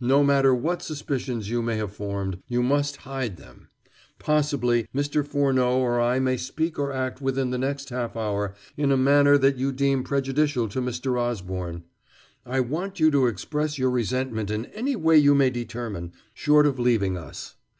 [0.00, 3.68] No matter what suspicions you may have formed, you must hide them.
[4.18, 5.24] Possibly, Mr.
[5.24, 9.38] Furneaux or I may speak or act within the next half hour in a manner
[9.38, 11.16] that you deem prejudicial to Mr.
[11.20, 11.84] Osborne.
[12.44, 16.80] I want you to express your resentment in any way you may determine, short of
[16.80, 17.54] leaving us.